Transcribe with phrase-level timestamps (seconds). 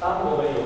[0.00, 0.62] tamanho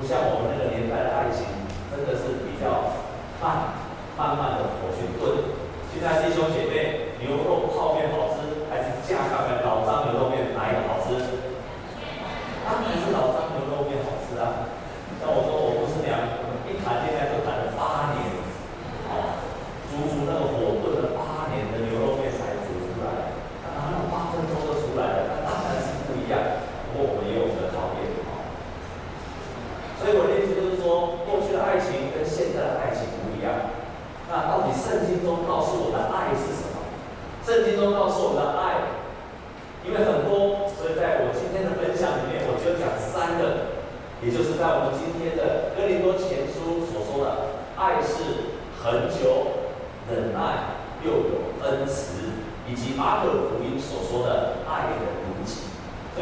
[0.00, 0.57] 不像我们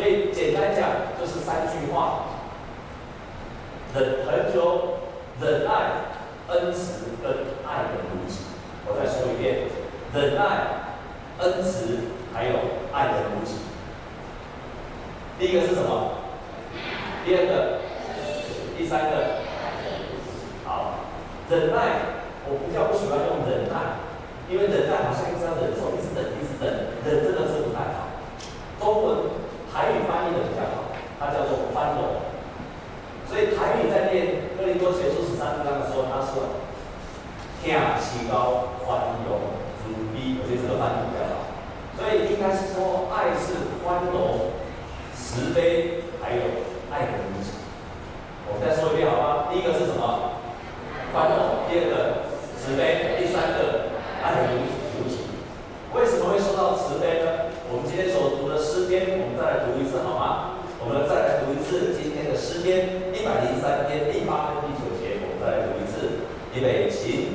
[0.07, 2.27] 以简单讲就是三句话：
[3.95, 4.99] 忍很久，
[5.41, 5.71] 忍耐，
[6.49, 7.33] 恩慈跟
[7.67, 8.41] 爱的如己。
[8.87, 9.69] 我再说一遍：
[10.15, 10.43] 忍耐、
[11.39, 11.99] 恩慈
[12.33, 12.53] 还有
[12.93, 13.57] 爱的如己。
[15.39, 16.23] 第一个是什么？
[17.25, 17.79] 第二个？
[18.79, 19.43] 第三个？
[20.65, 20.95] 好，
[21.51, 23.99] 忍耐，我比较不喜欢用忍耐，
[24.49, 28.07] 因为忍耐好像一直要忍受，一直忍，一直忍，忍真的是不太好。
[28.79, 29.17] 中文
[29.77, 30.89] 台语翻译的比较好，
[31.21, 32.25] 它叫做宽容，
[33.29, 36.33] 所以台语在念柯林多学书十三章的时候，它是
[37.61, 41.53] 天啊，起高，宽容，慈悲，我觉得这个翻译比较好，
[41.93, 44.57] 所以应该是说爱是宽容、
[45.13, 46.41] 慈悲，还有
[46.91, 47.29] 爱的
[48.49, 49.53] 我们再说一遍好吗？
[49.53, 50.41] 第一个是什么？
[51.13, 53.93] 宽容，第二个慈悲，第三个
[54.25, 55.29] 爱的有情。
[55.93, 57.53] 为什么会说到慈悲呢？
[57.69, 60.63] 我们今天所读的诗篇我们再来读一次好吗？
[60.79, 66.23] 我们再来读一次今天的诗篇一百零三篇第八跟第九节我们再来读一次
[66.55, 67.26] 预备起。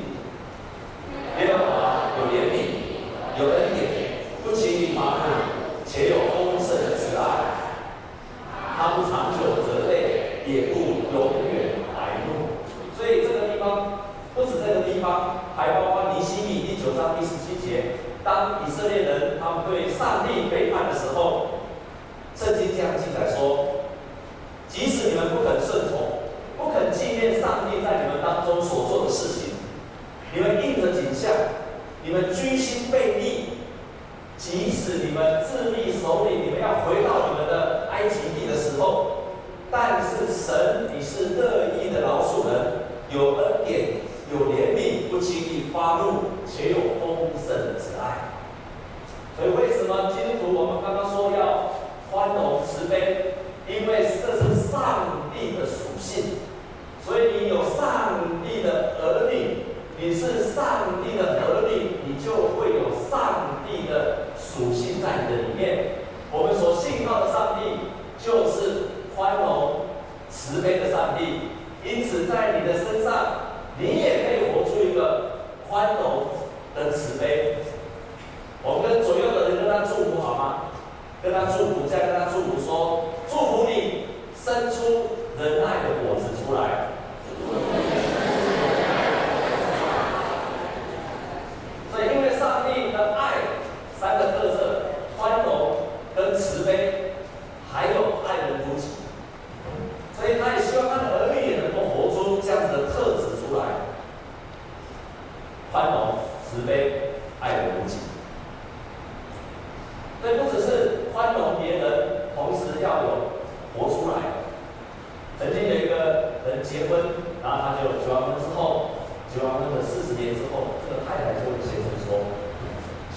[60.03, 60.80] 你是上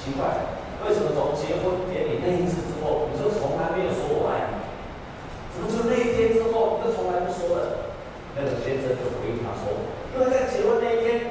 [0.04, 0.52] 奇怪，
[0.84, 4.60] 为什么从结婚典礼那一次之后，你就从来没有说我爱你？
[5.56, 7.96] 怎么就那一天之后就从来不说了？
[8.36, 9.72] 那个先生就回应他说
[10.12, 11.30] ：“因为在结婚那一天。”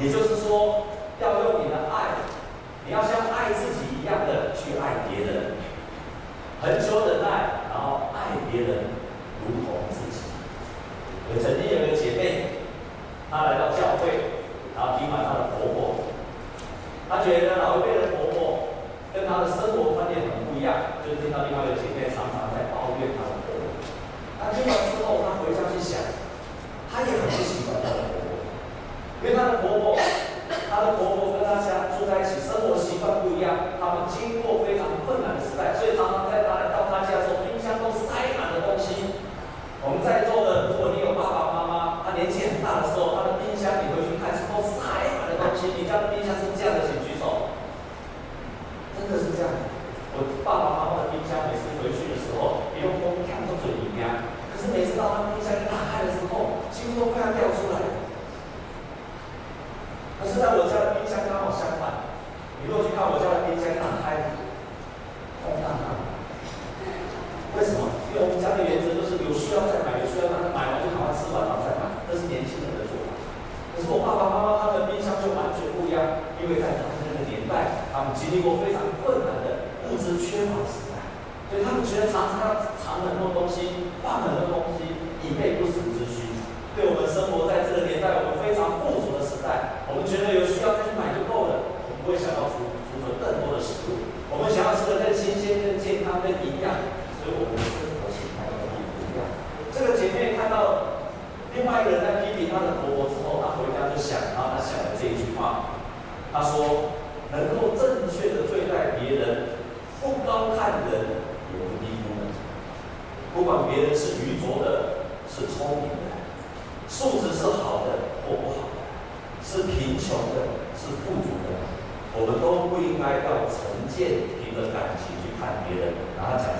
[0.00, 0.86] 也就是说
[1.20, 2.16] 要用你的爱
[2.86, 5.56] 你要像爱自己一样的去爱别人
[6.60, 8.95] 恒久忍耐然后爱别人。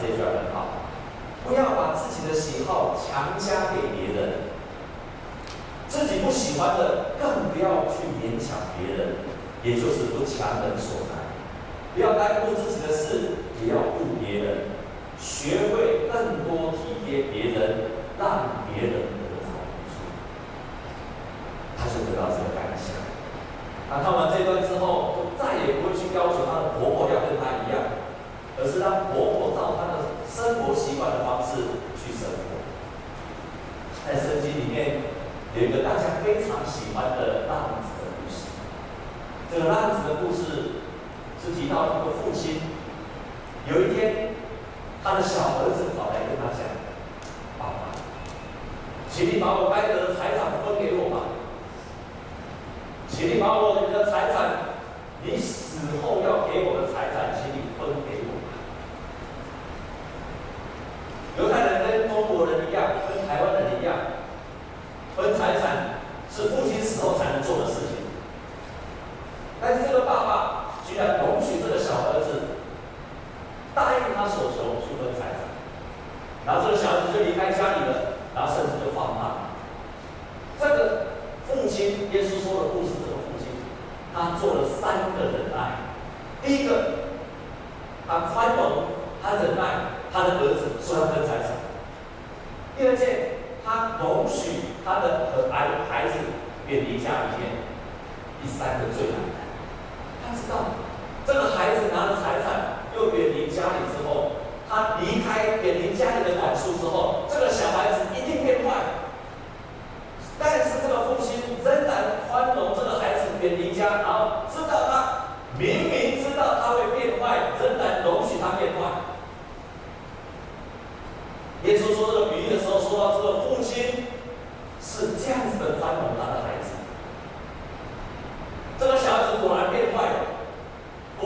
[0.00, 0.87] 这句话很好
[1.47, 4.50] 不要把自己的喜好强加给别人
[5.88, 9.15] 自己不喜欢的更不要去勉强别人
[9.62, 11.26] 也就是不强人所难
[11.95, 14.59] 不要耽误自己的事也要顾别人
[15.19, 19.49] 学会更多体贴别人让别人得到
[21.79, 22.97] 他就得到这个感想
[23.88, 27.36] 他看完这段之后就再也不会去要求他的婆婆要跟
[28.59, 32.65] 而是让婆婆照她的生活习惯的方式去生活。
[34.07, 35.03] 在圣经里面
[35.55, 38.49] 有一个大家非常喜欢的浪子的故事，
[39.51, 40.81] 这个浪子的故事
[41.43, 42.61] 是提到一个父亲，
[43.69, 44.35] 有一天
[45.03, 46.65] 他的小儿子跑来跟他讲
[47.59, 47.93] ：“爸爸，
[49.11, 51.35] 请你把我该得的财产分给我吧，
[53.09, 54.77] 请你把我的财产，
[55.25, 57.56] 你死后要给我的财产，请。”
[61.37, 61.75] Belum.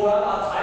[0.00, 0.60] 突然把财。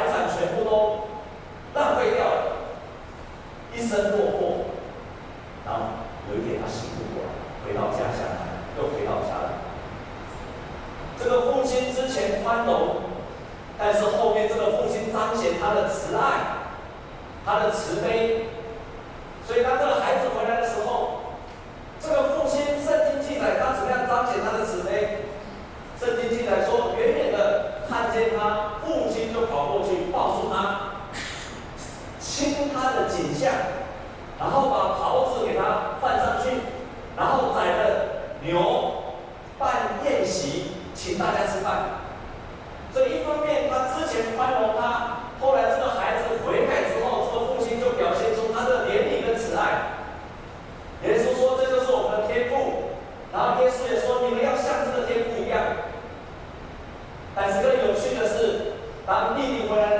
[59.07, 59.96] 咱们弟弟回来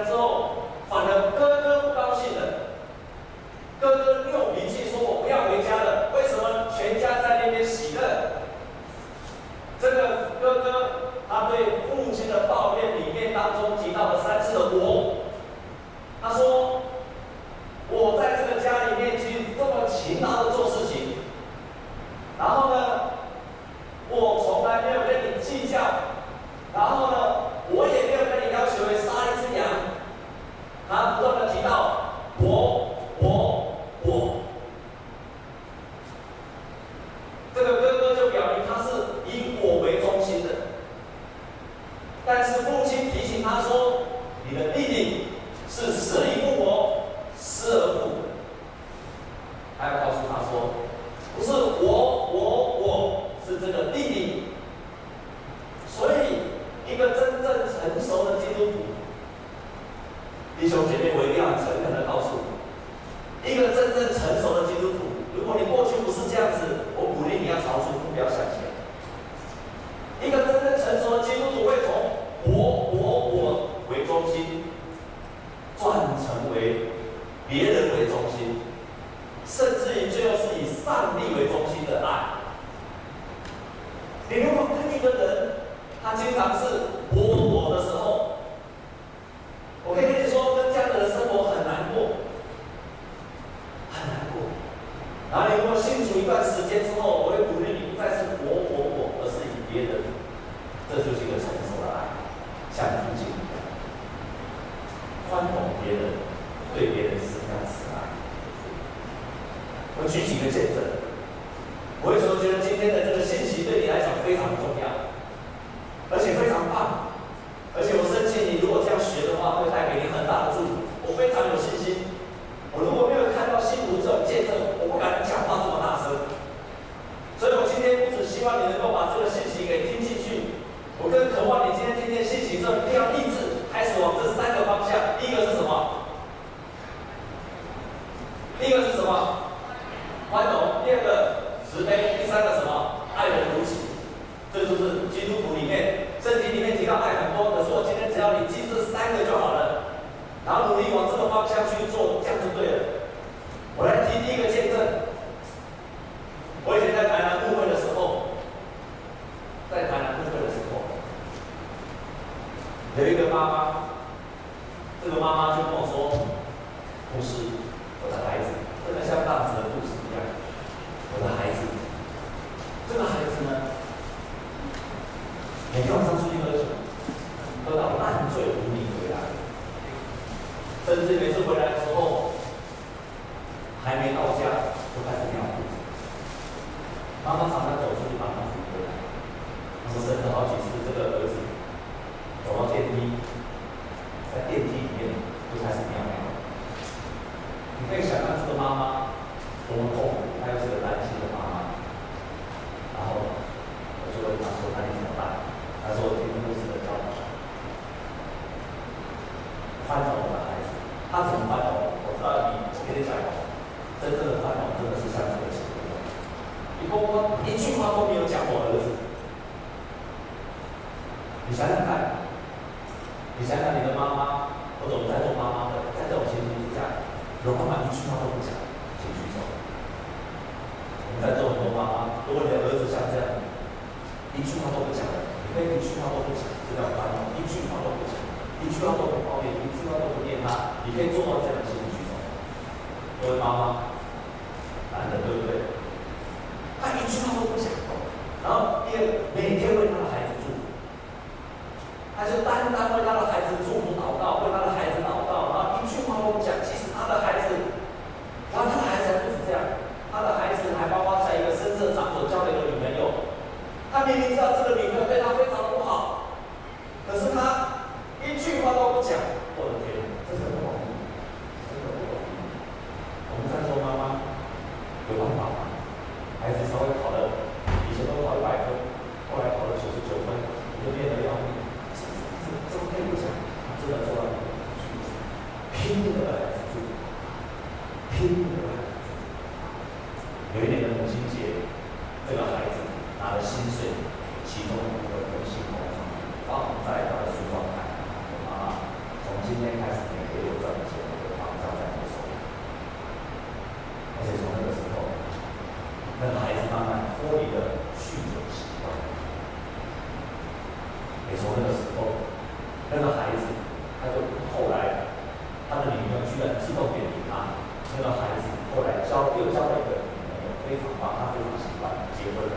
[317.97, 318.45] 生了孩子，
[318.77, 322.53] 后来交又交了一个女朋友，非常棒，他非常喜欢结婚了。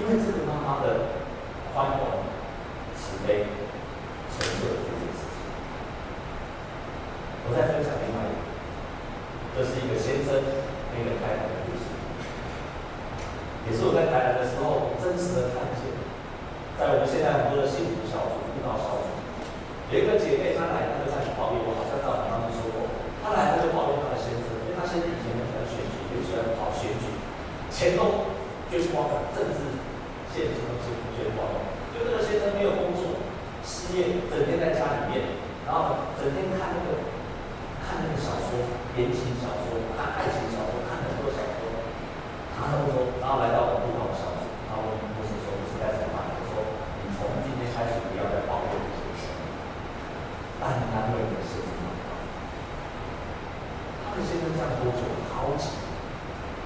[0.00, 1.20] 因为这个妈妈的
[1.74, 2.24] 宽容、
[2.96, 3.52] 慈悲、
[4.32, 5.44] 成就这件事情。
[7.44, 8.48] 我再分享另外一个，
[9.52, 11.84] 这是一个先生跟一个太太的故事，
[13.68, 15.84] 也是我在台南的时候真实的看见，
[16.80, 17.99] 在我们现在很多的幸福。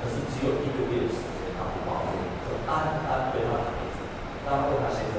[0.05, 2.13] 可是只有一个月的时间，他不保复，
[2.45, 4.05] 就单单对他的孩子，
[4.45, 5.17] 然后他先生，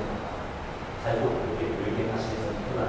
[1.01, 2.85] 才过一个月，有一天他先生突然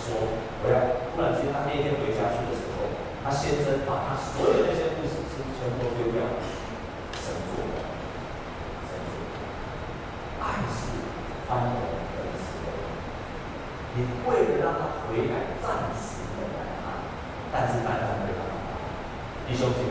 [0.00, 0.32] 说
[0.64, 2.88] 我要，突然之间他那天回家去的时候，
[3.20, 6.24] 他先生把他所有那些故事书全部丢掉，
[7.20, 7.68] 神作，
[8.88, 9.12] 神作，
[10.40, 11.04] 爱是
[11.44, 12.72] 翻红的石头，
[13.92, 16.64] 你为了让他回来，暂时的来，
[17.52, 18.40] 但是单单对他，
[19.44, 19.89] 弟兄姐妹。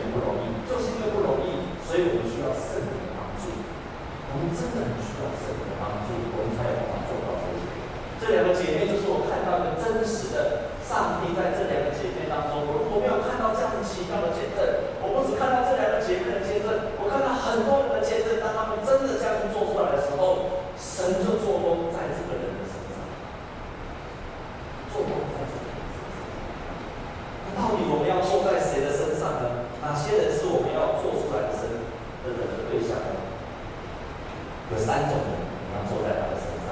[34.70, 35.34] 有三种人，
[35.66, 36.70] 你要坐在他的身上。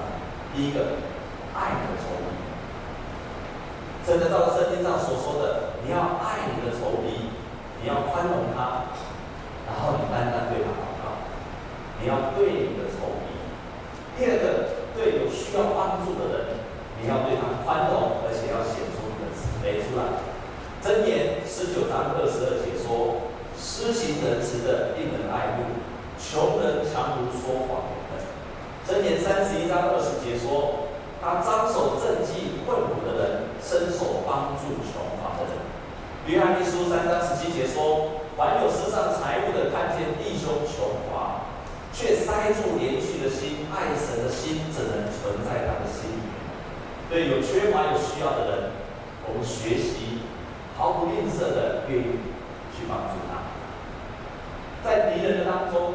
[0.54, 1.02] 第一个，
[1.50, 2.30] 爱你的仇敌。
[4.06, 7.34] 真的照着圣经上所说的，你要爱你的仇敌，
[7.82, 8.94] 你要宽容他，
[9.66, 11.28] 然后你单单对他祷告。
[12.00, 13.34] 你要对你的仇敌。
[14.16, 16.62] 第二个，对有需要帮助的人，
[17.02, 20.22] 你要对他宽容，而且要显出你的慈悲出来。
[20.78, 25.87] 箴言十九章二十二节说：施行仁慈的，令人爱慕。
[26.18, 28.18] 穷人强如说谎人，
[28.84, 30.90] 箴言三十一章二十节说，
[31.22, 35.62] 他张手赈济困苦的人，伸手帮助穷乏的人。
[36.26, 41.46] 约翰一书三章十七节说，凡有世上财物的，看见弟兄穷乏，
[41.94, 46.34] 却塞住怜恤的心，爱神的心只能存在他的心里面。
[47.08, 48.70] 对有缺乏有需要的人，
[49.26, 50.26] 我们学习
[50.76, 52.18] 毫不吝啬的愿意
[52.76, 53.38] 去帮助他。
[54.84, 55.94] 在敌人的当中，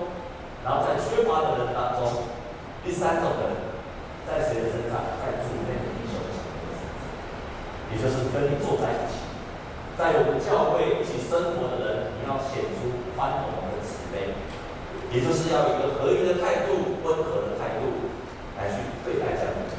[0.64, 2.32] 然后在缺乏的人当中，
[2.84, 3.52] 第三种人，
[4.24, 5.04] 在谁的身上？
[5.20, 6.48] 在主内的弟兄身上，
[7.92, 9.28] 也就是跟你坐在一起，
[10.00, 14.34] 在我们教会一起生活的人，你要显出宽容和慈悲，
[15.12, 18.08] 也就是要一个合一的态度、温和的态度
[18.56, 19.76] 来去对待这样的人。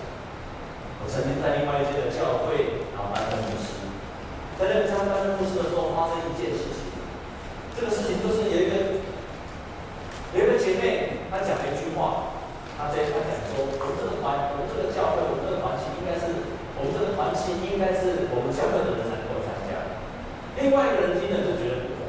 [1.00, 3.88] 我曾经在另外一间的教会，然后担任牧师，
[4.60, 6.92] 在那个教会担任牧师的时候，发生一件事情。
[7.76, 9.02] 这个事情就是有一个
[10.32, 11.90] 有一个姐妹，她讲了一句
[12.74, 19.94] 他，在他讲说，我们这个团，我们这个教会，我们这个团契应该是，我们这个团契应该是我们教会的人才能够参加。
[20.58, 22.02] 另外一个人听了就觉得不妥，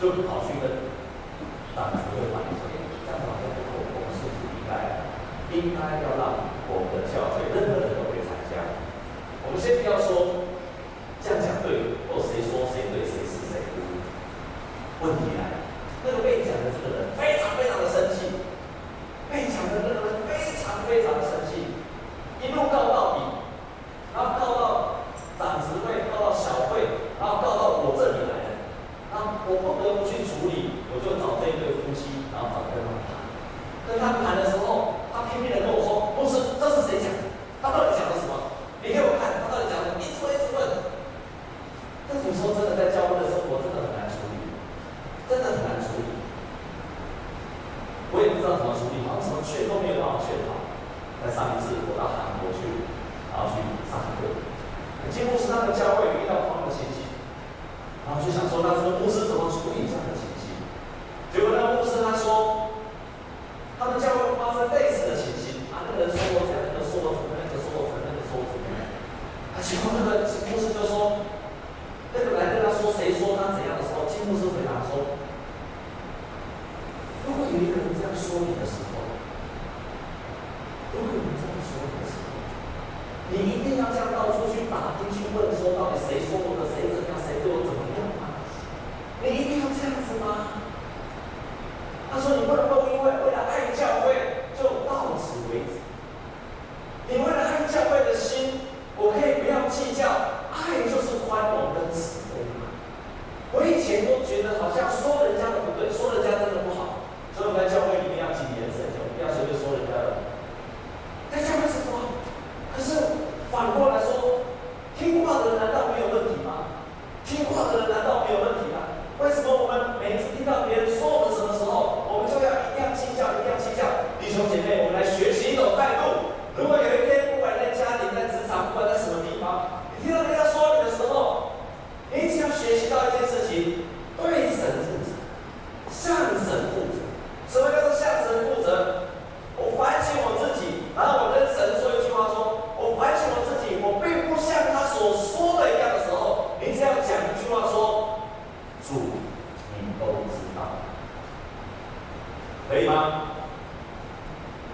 [0.00, 0.88] 就跑去跟
[1.76, 2.64] 长执会反映说，
[3.04, 5.04] 这样好像不妥，我们是不是应该
[5.52, 7.51] 应该要让我们的教会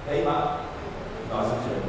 [0.09, 0.61] 可以吗？
[1.31, 1.88] 老师觉。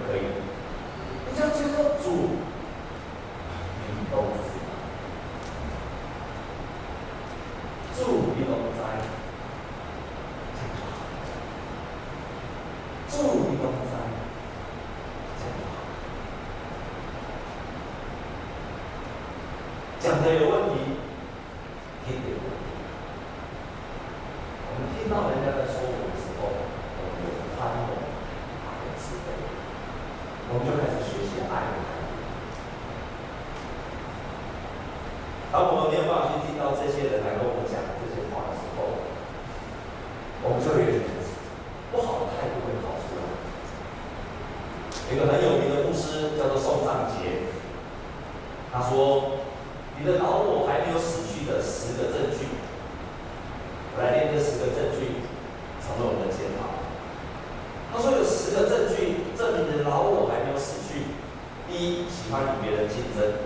[62.30, 63.42] 参与别人竞争；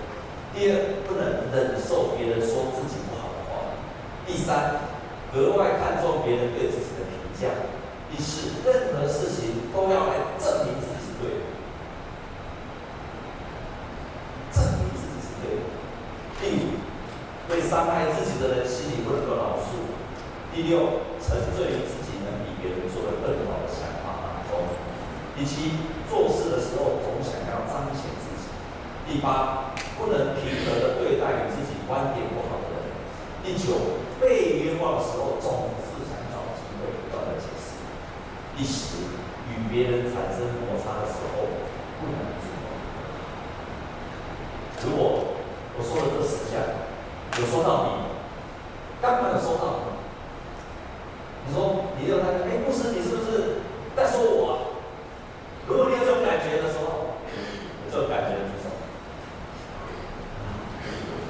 [0.51, 0.75] 第二，
[1.07, 3.79] 不能忍受别人说自己不好的话；
[4.27, 4.91] 第三，
[5.31, 7.71] 格外看重别人对自己的评价；
[8.11, 11.47] 第四，任何事情都要来证明自己是对的，
[14.51, 15.71] 证明自己是对的；
[16.43, 16.83] 第五，
[17.47, 19.79] 会伤害自己的人心里不能够饶恕；
[20.53, 24.67] 第六，沉醉于自己能比别人做的更好的想法当中；
[25.39, 25.82] 第七。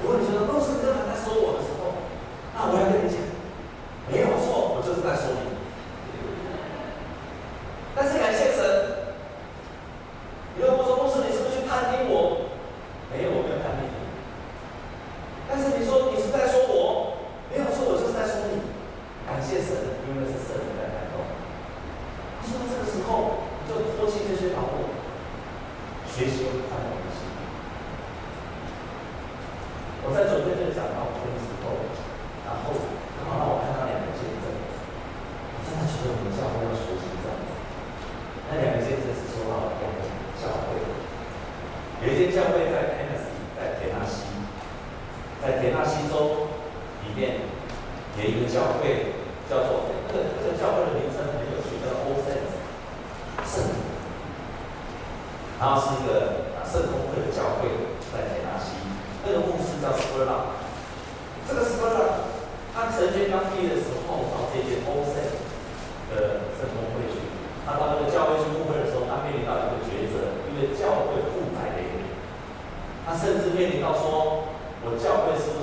[0.04, 1.96] 如果你觉得都是哥们在说我的时候
[2.52, 3.23] 那我要跟你讲
[63.68, 65.38] 的时候到这些欧塞
[66.10, 67.22] 的圣公会去，
[67.64, 72.18] 他到那个教会去聚会的时候，他面临到一个抉择，因为教会负债的一面，
[73.06, 74.50] 他甚至面临到说，
[74.84, 75.53] 我教会是。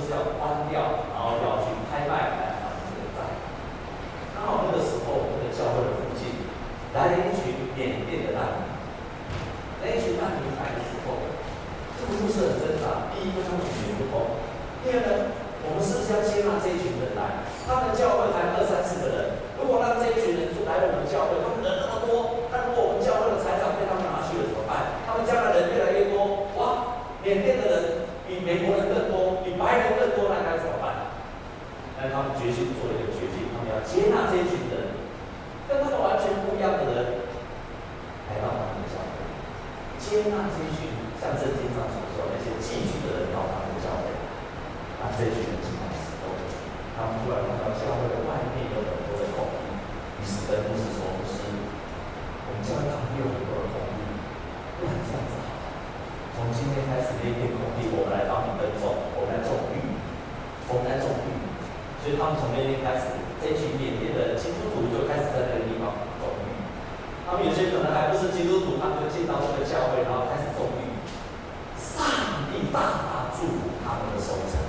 [56.52, 59.96] 今天开始，那片空地，我们来帮你耕种，我们来种玉米，
[60.68, 61.48] 我们来种玉米。
[62.04, 66.68] 所以他们从那天开始，这群缅甸的基督徒就开始在那个地方种玉米。
[67.24, 71.00] 他们有些可能还不是基督徒，他们就进到这个教会，然后开始种玉米。
[71.80, 72.04] 上
[72.52, 74.60] 帝大大祝福他们的收成，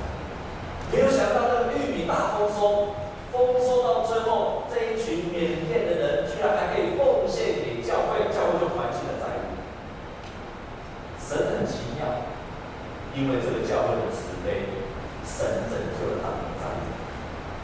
[0.88, 2.96] 没有想到那个玉米大丰收，
[3.36, 5.83] 丰收到最后，这一群缅甸。
[13.16, 14.74] 因为这个教会的慈悲
[15.26, 16.74] 神拯救了他们的战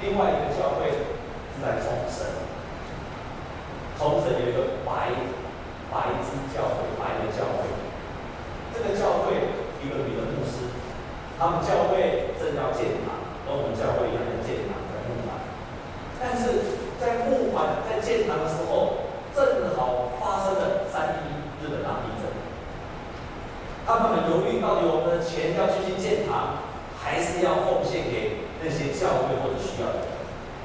[0.01, 2.08] 另外一个教会是在从
[23.89, 26.61] 他们很犹豫，到底我们的钱要去建堂，
[26.93, 30.13] 还是要奉献给那些教会或者需要的人？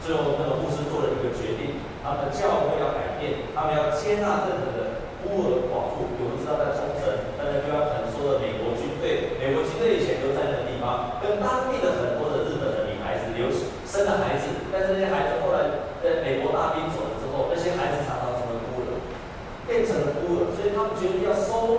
[0.05, 6.05] 最后，那个牧师做了一个决定，他们的教会要改变，他们要接纳任何的孤儿寡妇。
[6.21, 13.49] 有人知道在冲绳，大家就要很说的美国军队，美国军队以前都在那个地方，跟当地的很多的日本的女孩子留
[13.89, 19.01] 生了孩子，但是那些孩子后来在美国大兵走了之后，那些孩子常常成了孤儿，
[19.65, 21.74] 变成了孤儿，所以他们决定要收。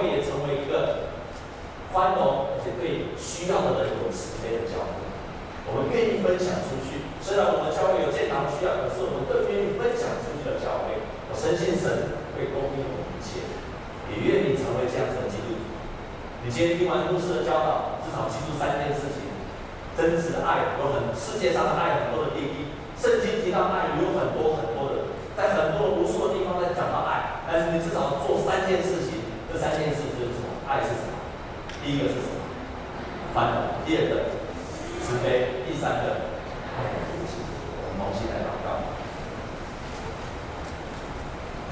[0.00, 1.12] 会也成为一个
[1.92, 5.04] 宽容而且对需要的人有慈悲的教会。
[5.68, 10.98] 我们愿意分享出去，虽然我们教会有建堂需要，可是我们更愿意分享出去的教会。
[11.28, 13.44] 我深信神会供应我们一切，
[14.10, 15.62] 也愿意成为这样子的基督徒。
[16.42, 19.30] 你今天听完牧师的教导，至少记住三件事情：
[19.94, 24.58] 真实的爱有很，世界上的爱很多的定义，圣经提到爱有很多
[24.90, 27.46] 的，在很多无数的地方在讲到爱。
[27.46, 30.59] 但是你至少做三件事情，这三件事就是什么？
[30.70, 31.18] 爱是什么？
[31.82, 32.46] 第一个是什么？
[33.34, 33.82] 宽容。
[33.82, 34.38] 第二个
[35.02, 35.66] 慈悲。
[35.66, 36.30] 第三个
[36.78, 37.42] 爱的福气。
[37.42, 38.94] 我们同心来祷告。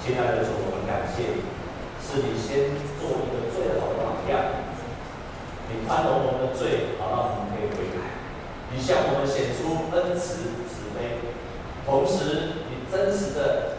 [0.02, 1.46] 亲爱的主，我们感谢你，
[2.02, 4.66] 是你先做一个最好的榜样。
[5.70, 8.18] 你宽容我们的罪，好让我们可以回来。
[8.74, 11.22] 你向我们显出恩慈慈悲，
[11.86, 13.78] 同时你真实的。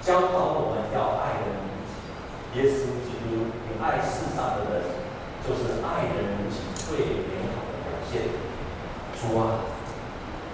[0.00, 1.92] 教导我们要爱人如己，
[2.60, 3.48] 耶稣基督，
[3.82, 4.82] 爱世上的人，
[5.46, 8.30] 就是爱人如己最美好的表现。
[9.18, 9.64] 主啊，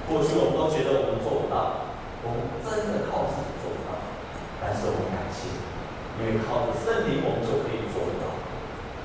[0.08, 1.90] 过去我们都觉得我们做不到，
[2.22, 3.98] 我们真的靠自己做不到，
[4.60, 5.50] 但是我们感谢，
[6.18, 8.30] 因为靠着圣灵，我们就可以做得到。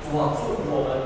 [0.06, 1.05] 主啊，祝福我们